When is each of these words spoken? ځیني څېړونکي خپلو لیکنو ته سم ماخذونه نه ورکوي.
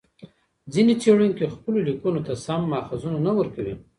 ځیني 0.73 0.93
څېړونکي 1.01 1.45
خپلو 1.55 1.79
لیکنو 1.87 2.21
ته 2.27 2.33
سم 2.45 2.61
ماخذونه 2.73 3.17
نه 3.27 3.31
ورکوي. 3.37 3.73